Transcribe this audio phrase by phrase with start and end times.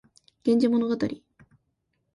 [0.45, 0.97] 源氏物語